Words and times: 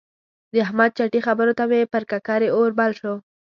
د 0.53 0.55
احمد 0.65 0.89
چټي 0.97 1.19
خبرو 1.27 1.53
ته 1.59 1.63
مې 1.69 1.81
پر 1.93 2.03
ککرۍ 2.09 2.49
اور 2.55 2.69
بل 2.79 2.91
شو. 2.99 3.13